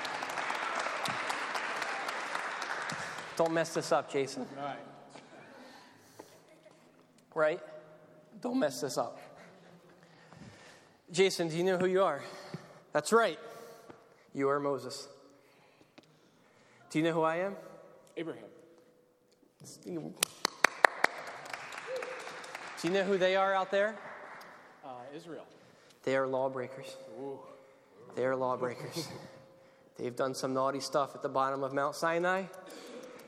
[3.35, 4.45] Don't mess this up, Jason.
[4.57, 4.92] All right
[7.35, 7.59] right?
[8.41, 9.19] Don't mess this up.
[11.11, 12.23] Jason, do you know who you are?
[12.91, 13.39] That's right.
[14.33, 15.07] You are Moses.
[16.89, 17.55] Do you know who I am?
[18.17, 18.43] Abraham.
[19.83, 19.91] Do
[22.83, 23.95] you know who they are out there?
[24.83, 25.45] Uh, Israel.
[26.03, 26.97] They are lawbreakers.
[27.19, 27.39] Ooh.
[28.15, 29.07] They are lawbreakers.
[29.97, 32.43] They've done some naughty stuff at the bottom of Mount Sinai.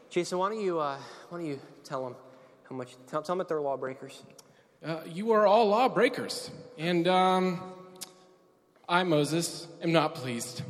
[0.10, 0.98] Jason, why don't you, uh,
[1.30, 2.16] why don't you tell them
[2.70, 2.96] how much?
[3.08, 4.24] Tell, tell them that they're lawbreakers.
[4.84, 6.50] Uh, you are all lawbreakers.
[6.78, 7.62] And um,
[8.88, 10.62] I, Moses, am not pleased.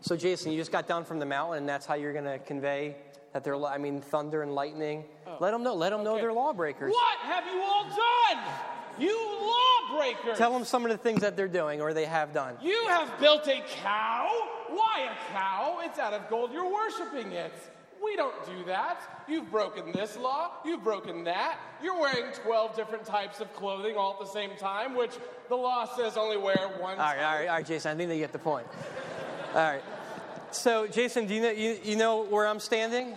[0.00, 2.38] So, Jason, you just got down from the mountain, and that's how you're going to
[2.38, 2.96] convey
[3.32, 5.04] that they're, I mean, thunder and lightning.
[5.40, 5.74] Let them know.
[5.74, 6.92] Let them know they're lawbreakers.
[6.92, 8.44] What have you all done?
[8.98, 9.18] You
[9.90, 10.38] lawbreakers!
[10.38, 12.56] Tell them some of the things that they're doing or they have done.
[12.62, 14.28] You have built a cow?
[14.68, 15.80] Why a cow?
[15.82, 16.52] It's out of gold.
[16.52, 17.52] You're worshiping it.
[18.04, 19.00] We don't do that.
[19.26, 20.50] You've broken this law.
[20.64, 21.58] You've broken that.
[21.82, 25.12] You're wearing 12 different types of clothing all at the same time, which
[25.48, 26.98] the law says only wear one.
[26.98, 27.92] All right, all right, all right, Jason.
[27.92, 28.66] I think they get the point.
[29.54, 29.82] All right.
[30.50, 33.14] So, Jason, do you know you, you know where I'm standing?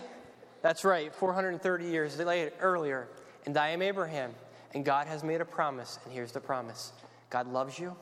[0.62, 1.14] That's right.
[1.14, 3.08] 430 years later, earlier,
[3.46, 4.32] and I am Abraham,
[4.74, 6.92] and God has made a promise, and here's the promise:
[7.30, 7.94] God loves you.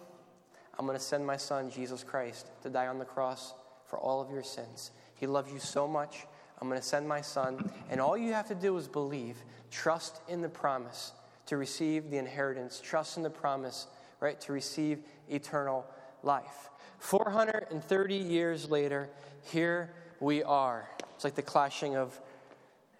[0.78, 3.54] I'm going to send my son Jesus Christ to die on the cross
[3.86, 4.90] for all of your sins.
[5.16, 6.26] He loves you so much.
[6.60, 9.36] I'm going to send my son, and all you have to do is believe,
[9.70, 11.12] trust in the promise
[11.46, 13.86] to receive the inheritance, trust in the promise,
[14.20, 15.84] right, to receive eternal
[16.22, 16.70] life.
[16.98, 19.10] 430 years later,
[19.44, 20.88] here we are.
[21.14, 22.18] It's like the clashing of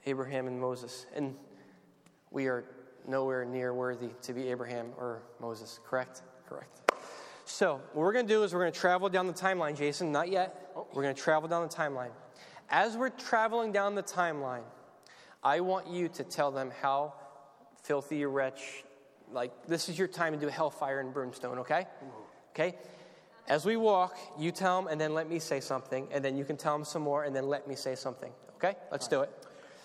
[0.07, 1.07] Abraham and Moses.
[1.15, 1.35] And
[2.31, 2.65] we are
[3.07, 6.23] nowhere near worthy to be Abraham or Moses, correct?
[6.49, 6.81] Correct.
[7.45, 10.11] So, what we're going to do is we're going to travel down the timeline, Jason.
[10.11, 10.73] Not yet.
[10.77, 10.87] Oh.
[10.93, 12.11] We're going to travel down the timeline.
[12.71, 14.65] As we're traveling down the timeline,
[15.43, 17.15] I want you to tell them how
[17.83, 18.85] filthy, you wretch,
[19.33, 21.87] like this is your time to do hellfire and brimstone, okay?
[22.53, 22.77] Okay?
[23.49, 26.45] As we walk, you tell them and then let me say something, and then you
[26.45, 28.75] can tell them some more and then let me say something, okay?
[28.91, 29.31] Let's do it.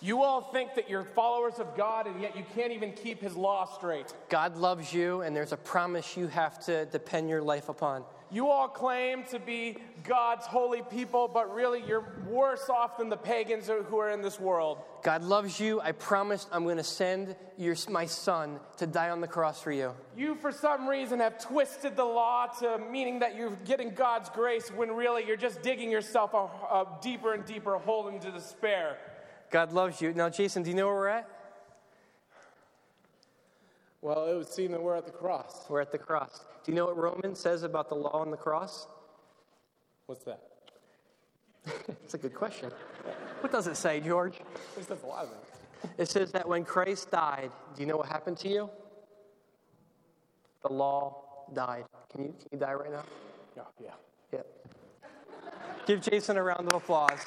[0.03, 3.35] You all think that you're followers of God, and yet you can't even keep his
[3.35, 4.11] law straight.
[4.29, 8.03] God loves you, and there's a promise you have to depend your life upon.
[8.31, 13.17] You all claim to be God's holy people, but really you're worse off than the
[13.17, 14.77] pagans who are in this world.
[15.03, 15.81] God loves you.
[15.81, 19.73] I promised I'm going to send your, my son to die on the cross for
[19.73, 19.93] you.
[20.15, 24.69] You, for some reason, have twisted the law to meaning that you're getting God's grace
[24.69, 28.95] when really you're just digging yourself a, a deeper and deeper hole into despair.
[29.49, 30.13] God loves you.
[30.13, 31.40] Now, Jason, do you know where we're at?
[34.01, 35.65] Well, it would seem that we're at the cross.
[35.69, 36.43] We're at the cross.
[36.63, 38.87] Do you know what Romans says about the law on the cross?
[40.07, 40.41] What's that?
[42.03, 42.71] It's a good question.
[43.39, 44.35] What does it say, George?
[44.77, 45.93] It says a lot of things.
[45.97, 48.69] It says that when Christ died, do you know what happened to you?
[50.61, 51.85] The law died.
[52.11, 53.03] Can you, can you die right now?
[53.55, 53.89] Yeah, yeah.
[54.33, 54.47] Yep.
[55.85, 57.19] Give Jason a round of applause.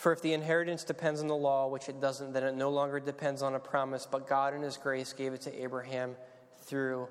[0.00, 3.00] For if the inheritance depends on the law, which it doesn't, then it no longer
[3.00, 6.16] depends on a promise, but God in His grace gave it to Abraham
[6.56, 7.06] through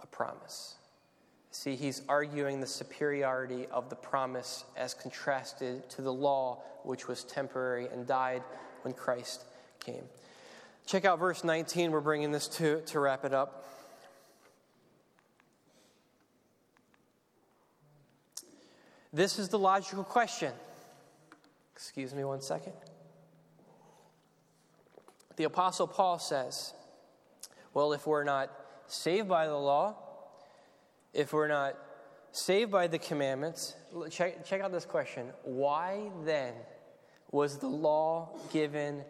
[0.00, 0.74] a promise.
[1.52, 7.22] See, he's arguing the superiority of the promise as contrasted to the law, which was
[7.22, 8.42] temporary and died
[8.82, 9.44] when Christ
[9.78, 10.02] came.
[10.86, 11.92] Check out verse 19.
[11.92, 13.68] We're bringing this to, to wrap it up.
[19.12, 20.52] This is the logical question.
[21.80, 22.74] Excuse me one second.
[25.36, 26.74] The Apostle Paul says,
[27.72, 28.52] Well, if we're not
[28.86, 29.96] saved by the law,
[31.14, 31.78] if we're not
[32.32, 33.76] saved by the commandments,
[34.10, 35.28] check, check out this question.
[35.42, 36.52] Why then
[37.30, 39.02] was the law given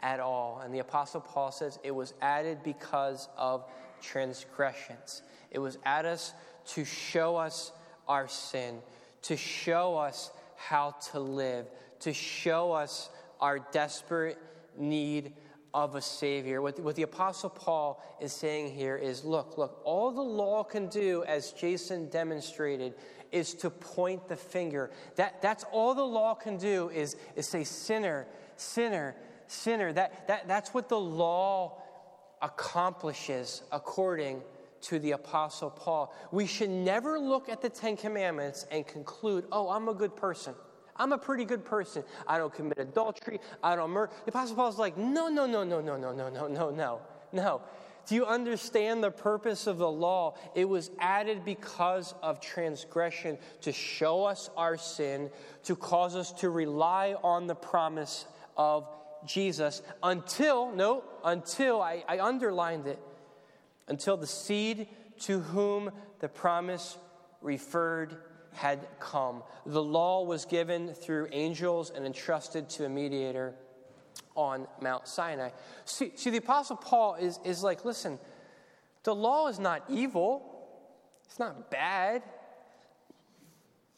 [0.00, 0.60] at all?
[0.62, 3.64] And the Apostle Paul says it was added because of
[4.02, 5.22] transgressions.
[5.50, 6.20] It was added
[6.66, 7.72] to show us
[8.06, 8.80] our sin,
[9.22, 11.66] to show us how to live,
[12.00, 14.38] to show us our desperate
[14.76, 15.32] need
[15.74, 16.62] of a Savior.
[16.62, 20.88] What, what the Apostle Paul is saying here is look, look, all the law can
[20.88, 22.94] do, as Jason demonstrated,
[23.30, 24.90] is to point the finger.
[25.16, 29.14] That, that's all the law can do is, is say, sinner, sinner,
[29.46, 29.92] sinner.
[29.92, 31.82] That, that, that's what the law
[32.40, 34.42] accomplishes according
[34.80, 36.14] to the Apostle Paul.
[36.30, 40.54] We should never look at the Ten Commandments and conclude, oh, I'm a good person.
[40.98, 42.02] I'm a pretty good person.
[42.26, 43.40] I don't commit adultery.
[43.62, 44.12] I don't murder.
[44.24, 47.00] The Apostle Paul's like, no, no, no, no, no, no, no, no, no, no,
[47.32, 47.60] no.
[48.08, 50.34] Do you understand the purpose of the law?
[50.54, 55.30] It was added because of transgression to show us our sin,
[55.64, 58.24] to cause us to rely on the promise
[58.56, 58.88] of
[59.26, 62.98] Jesus until, no, until, I, I underlined it,
[63.88, 64.88] until the seed
[65.20, 65.90] to whom
[66.20, 66.96] the promise
[67.42, 68.16] referred
[68.58, 69.42] had come.
[69.66, 73.54] The law was given through angels and entrusted to a mediator.
[74.38, 75.50] on Mount Sinai.
[75.84, 78.18] See, see the Apostle Paul is, is like, listen,
[79.02, 80.42] the law is not evil,
[81.26, 82.22] it's not bad.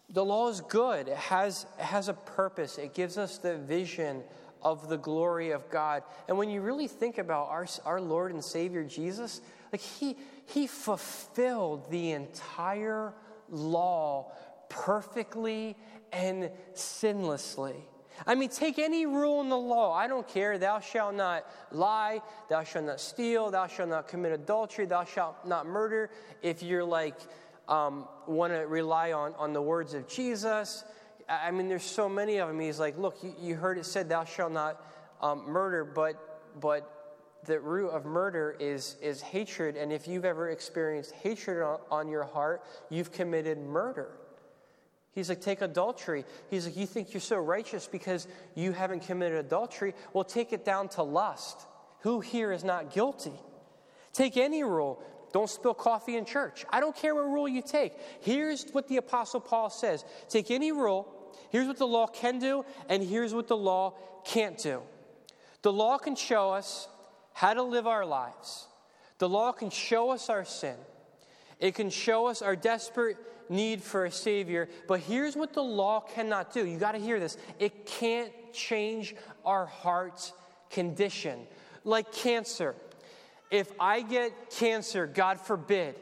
[0.08, 4.22] The law is good, it has, it has a purpose, it gives us the vision
[4.62, 6.02] of the glory of God.
[6.26, 9.40] And when you really think about our, our Lord and Savior Jesus,
[9.72, 13.12] like he, he fulfilled the entire
[13.50, 14.32] law
[14.70, 15.76] perfectly
[16.12, 17.76] and sinlessly.
[18.26, 19.92] I mean, take any rule in the law.
[19.92, 20.58] I don't care.
[20.58, 22.20] Thou shalt not lie.
[22.48, 23.50] Thou shalt not steal.
[23.50, 24.86] Thou shalt not commit adultery.
[24.86, 26.10] Thou shalt not murder.
[26.42, 27.16] If you're like,
[27.68, 30.84] um, want to rely on, on the words of Jesus,
[31.28, 32.58] I mean, there's so many of them.
[32.58, 34.84] He's like, look, you, you heard it said, thou shalt not
[35.22, 39.76] um, murder, but, but the root of murder is, is hatred.
[39.76, 44.10] And if you've ever experienced hatred on, on your heart, you've committed murder.
[45.12, 46.24] He's like, take adultery.
[46.50, 49.94] He's like, you think you're so righteous because you haven't committed adultery?
[50.12, 51.66] Well, take it down to lust.
[52.00, 53.32] Who here is not guilty?
[54.12, 55.02] Take any rule.
[55.32, 56.64] Don't spill coffee in church.
[56.70, 57.92] I don't care what rule you take.
[58.20, 61.08] Here's what the Apostle Paul says Take any rule,
[61.50, 63.94] here's what the law can do, and here's what the law
[64.24, 64.82] can't do.
[65.62, 66.88] The law can show us
[67.32, 68.66] how to live our lives,
[69.18, 70.76] the law can show us our sin,
[71.60, 73.16] it can show us our desperate
[73.50, 74.68] need for a Savior.
[74.86, 76.64] But here's what the law cannot do.
[76.66, 80.32] You got to hear this it can't change our heart's
[80.70, 81.40] condition.
[81.84, 82.74] Like cancer.
[83.50, 85.96] If I get cancer, God forbid,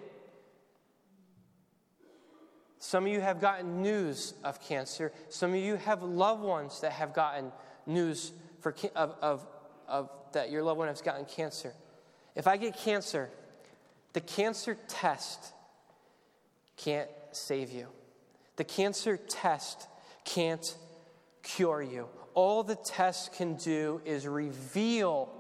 [2.78, 5.12] some of you have gotten news of cancer.
[5.30, 7.50] Some of you have loved ones that have gotten
[7.86, 9.46] news for, of, of,
[9.88, 11.72] of that your loved one has gotten cancer.
[12.34, 13.30] If I get cancer,
[14.12, 15.52] the cancer test
[16.76, 17.88] can't save you.
[18.56, 19.88] The cancer test
[20.24, 20.76] can't
[21.42, 22.08] cure you.
[22.34, 25.32] All the test can do is reveal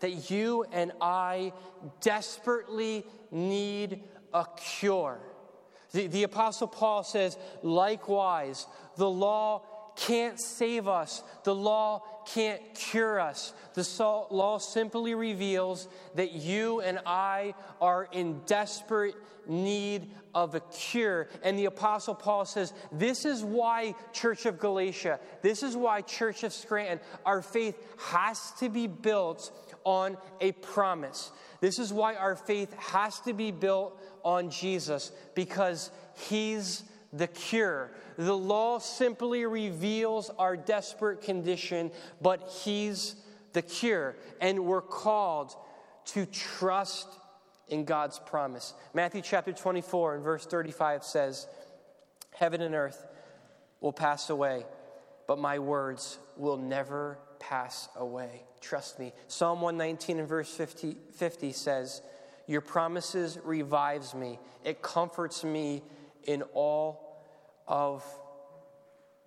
[0.00, 1.52] that you and I
[2.00, 4.02] desperately need
[4.32, 5.18] a cure.
[5.92, 8.66] The, the Apostle Paul says, likewise,
[8.96, 9.62] the law
[10.00, 13.52] can't save us, the law can't cure us.
[13.74, 13.86] The
[14.30, 19.14] law simply reveals that you and I are in desperate
[19.46, 21.28] need of a cure.
[21.42, 26.44] And the Apostle Paul says, This is why, Church of Galatia, this is why, Church
[26.44, 29.52] of Scranton, our faith has to be built
[29.84, 31.30] on a promise.
[31.60, 37.90] This is why our faith has to be built on Jesus, because He's the cure.
[38.16, 41.90] The law simply reveals our desperate condition,
[42.20, 43.16] but He's
[43.52, 44.16] the cure.
[44.40, 45.54] And we're called
[46.06, 47.08] to trust
[47.68, 48.74] in God's promise.
[48.94, 51.46] Matthew chapter 24 and verse 35 says,
[52.32, 53.06] Heaven and earth
[53.80, 54.66] will pass away,
[55.26, 58.42] but my words will never pass away.
[58.60, 59.12] Trust me.
[59.28, 62.02] Psalm 119 and verse 50, 50 says,
[62.46, 64.38] Your promises revives me.
[64.64, 65.82] It comforts me
[66.24, 67.16] in all
[67.66, 68.04] of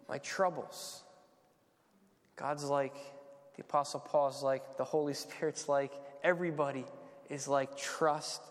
[0.08, 1.04] my troubles.
[2.36, 2.96] God's like,
[3.56, 6.86] the Apostle Paul's like, the Holy Spirit's like, everybody
[7.30, 8.42] is like trust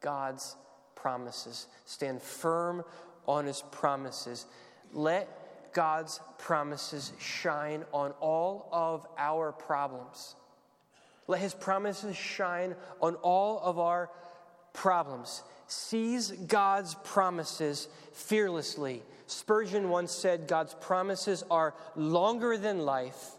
[0.00, 0.56] God's
[0.94, 1.66] promises.
[1.84, 2.84] Stand firm
[3.26, 4.46] on his promises.
[4.92, 10.34] Let God's promises shine on all of our problems.
[11.28, 14.10] Let his promises shine on all of our
[14.72, 15.42] problems.
[15.70, 19.04] Seize God's promises fearlessly.
[19.28, 23.36] Spurgeon once said God's promises are longer than life,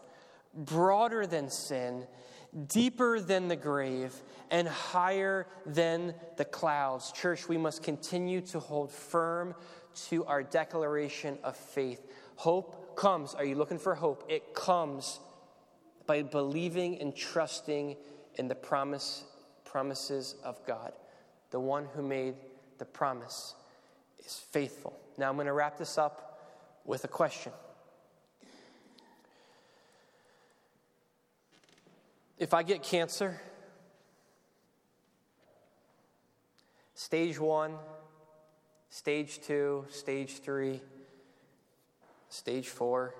[0.54, 2.06] broader than sin,
[2.68, 4.14] deeper than the grave,
[4.50, 7.12] and higher than the clouds.
[7.12, 9.54] Church, we must continue to hold firm
[10.08, 12.00] to our declaration of faith.
[12.36, 13.34] Hope comes.
[13.34, 14.24] Are you looking for hope?
[14.30, 15.20] It comes
[16.06, 17.94] by believing and trusting
[18.36, 19.24] in the promise,
[19.66, 20.94] promises of God.
[21.52, 22.34] The one who made
[22.78, 23.54] the promise
[24.18, 24.98] is faithful.
[25.18, 26.40] Now I'm going to wrap this up
[26.84, 27.52] with a question.
[32.38, 33.40] If I get cancer,
[36.94, 37.74] stage one,
[38.88, 40.80] stage two, stage three,
[42.30, 43.14] stage four,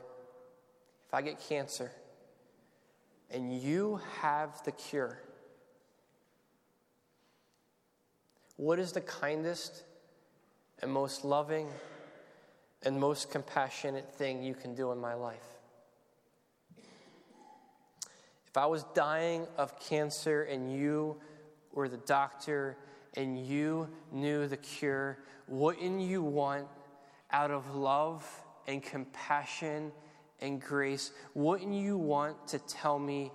[1.07, 1.93] if I get cancer
[3.30, 5.18] and you have the cure,
[8.57, 9.84] what is the kindest
[10.80, 11.68] and most loving
[12.82, 15.53] and most compassionate thing you can do in my life?
[18.46, 21.16] If I was dying of cancer and you
[21.72, 22.76] were the doctor
[23.14, 26.66] and you knew the cure, wouldn't you want,
[27.30, 28.28] out of love
[28.66, 29.90] and compassion
[30.40, 33.32] and grace, wouldn't you want to tell me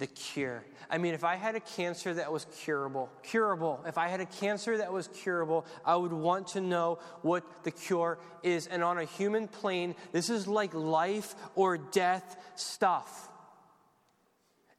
[0.00, 0.64] the cure?
[0.90, 4.26] I mean, if I had a cancer that was curable, curable, if I had a
[4.26, 8.66] cancer that was curable, I would want to know what the cure is.
[8.66, 13.28] And on a human plane, this is like life or death stuff.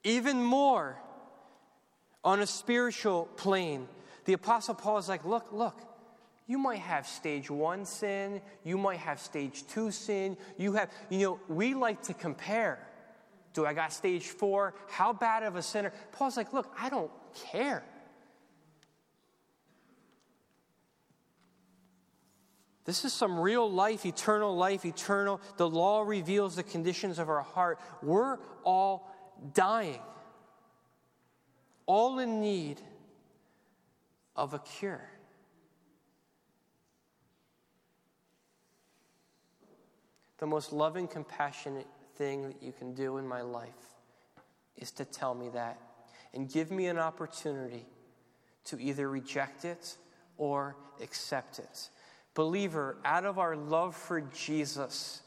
[0.03, 0.97] Even more
[2.24, 3.88] on a spiritual plane,
[4.26, 5.80] the Apostle Paul is like, look, look,
[6.47, 11.19] you might have stage one sin, you might have stage two sin, you have, you
[11.19, 12.86] know, we like to compare.
[13.54, 14.74] Do I got stage four?
[14.89, 15.91] How bad of a sinner?
[16.12, 17.12] Paul's like, look, I don't
[17.52, 17.84] care.
[22.84, 25.39] This is some real life, eternal life, eternal.
[25.58, 27.80] The law reveals the conditions of our heart.
[28.02, 29.14] We're all
[29.54, 30.02] dying,
[31.86, 32.82] all in need
[34.36, 35.08] of a cure.
[40.39, 41.88] The most loving, compassionate
[42.22, 43.95] thing that you can do in my life
[44.78, 45.80] is to tell me that
[46.36, 47.84] and give me an opportunity
[48.63, 49.97] to either reject it
[50.38, 51.89] or accept it.
[52.36, 55.24] Believer, out of our love for Jesus,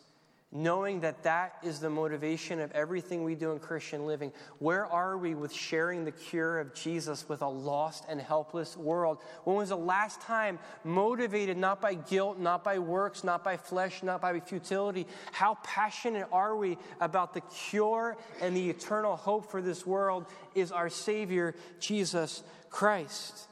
[0.55, 4.33] knowing that that is the motivation of everything we do in Christian living.
[4.61, 9.19] Where are we with sharing the cure of Jesus with a lost and helpless world?
[9.43, 14.05] When was the last time motivated not by guilt, not by works, not by flesh,
[14.05, 15.09] not by futility?
[15.33, 20.71] How passionate are we about the cure and the eternal hope for this world is
[20.71, 23.49] our Savior, Jesus Christ?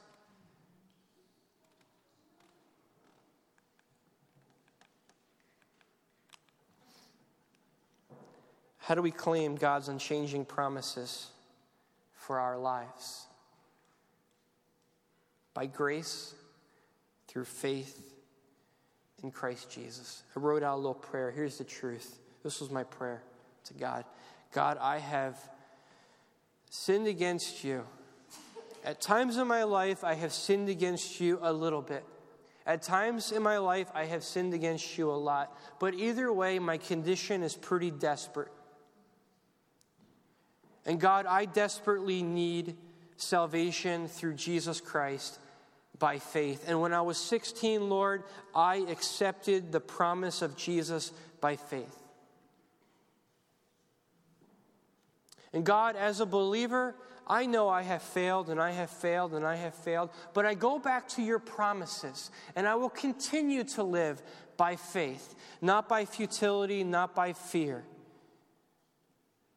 [8.92, 11.28] How do we claim God's unchanging promises
[12.12, 13.26] for our lives?
[15.54, 16.34] By grace,
[17.26, 18.12] through faith
[19.22, 20.24] in Christ Jesus.
[20.36, 21.30] I wrote out a little prayer.
[21.30, 22.18] Here's the truth.
[22.42, 23.22] This was my prayer
[23.64, 24.04] to God
[24.52, 25.40] God, I have
[26.68, 27.86] sinned against you.
[28.84, 32.04] At times in my life, I have sinned against you a little bit.
[32.66, 35.56] At times in my life, I have sinned against you a lot.
[35.80, 38.52] But either way, my condition is pretty desperate.
[40.84, 42.76] And God, I desperately need
[43.16, 45.38] salvation through Jesus Christ
[45.98, 46.64] by faith.
[46.66, 48.24] And when I was 16, Lord,
[48.54, 51.96] I accepted the promise of Jesus by faith.
[55.52, 56.94] And God, as a believer,
[57.26, 60.54] I know I have failed and I have failed and I have failed, but I
[60.54, 64.20] go back to your promises and I will continue to live
[64.56, 67.84] by faith, not by futility, not by fear.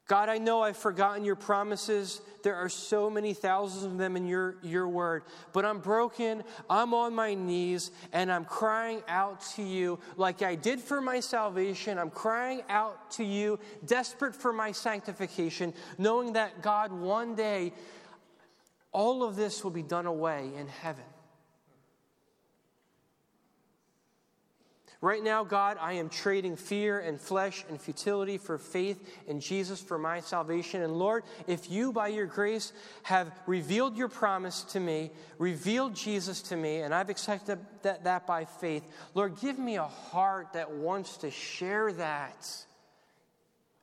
[0.08, 2.22] God, I know I've forgotten your promises.
[2.44, 5.24] There are so many thousands of them in your, your word.
[5.52, 6.44] But I'm broken.
[6.70, 11.20] I'm on my knees and I'm crying out to you like I did for my
[11.20, 11.98] salvation.
[11.98, 17.74] I'm crying out to you, desperate for my sanctification, knowing that God, one day,
[18.92, 21.04] all of this will be done away in heaven.
[25.02, 29.82] Right now, God, I am trading fear and flesh and futility for faith in Jesus
[29.82, 30.82] for my salvation.
[30.82, 32.72] And Lord, if you, by your grace,
[33.04, 38.26] have revealed your promise to me, revealed Jesus to me, and I've accepted that, that
[38.26, 38.84] by faith,
[39.14, 42.66] Lord, give me a heart that wants to share that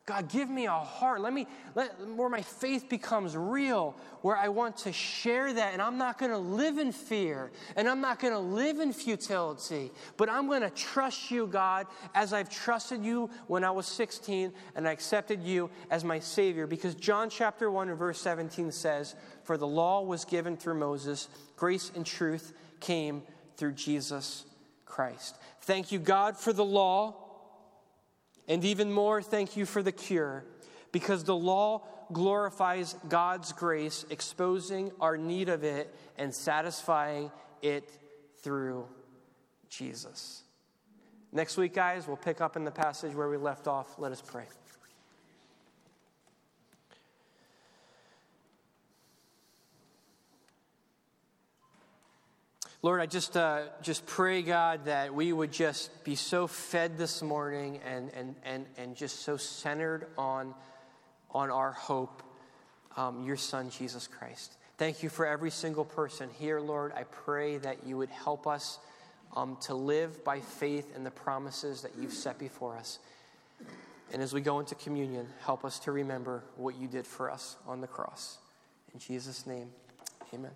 [0.05, 1.21] God, give me a heart.
[1.21, 1.47] Let me,
[1.77, 5.73] let, where my faith becomes real, where I want to share that.
[5.73, 8.93] And I'm not going to live in fear and I'm not going to live in
[8.93, 11.87] futility, but I'm going to trust you, God,
[12.17, 16.67] as I've trusted you when I was 16 and I accepted you as my Savior.
[16.67, 21.29] Because John chapter 1 and verse 17 says, For the law was given through Moses,
[21.55, 23.23] grace and truth came
[23.57, 24.47] through Jesus
[24.85, 25.37] Christ.
[25.61, 27.22] Thank you, God, for the law.
[28.49, 30.45] And even more, thank you for the cure,
[30.91, 31.83] because the law
[32.13, 37.31] glorifies God's grace, exposing our need of it and satisfying
[37.63, 37.89] it
[38.43, 38.87] through
[39.69, 40.43] Jesus.
[41.33, 43.99] Next week, guys, we'll pick up in the passage where we left off.
[43.99, 44.45] Let us pray.
[52.85, 57.23] Lord, I just, uh, just pray, God, that we would just be so fed this
[57.23, 60.53] morning and, and, and, and just so centered on,
[61.31, 62.25] on our hope,
[62.97, 64.57] um, your Son, Jesus Christ.
[64.79, 66.93] Thank you for every single person here, Lord.
[66.93, 68.81] I pray that you would help us
[69.37, 72.99] um, to live by faith in the promises that you've set before us.
[74.13, 77.57] And as we go into communion, help us to remember what you did for us
[77.65, 78.39] on the cross.
[78.93, 79.69] In Jesus' name,
[80.35, 80.51] amen.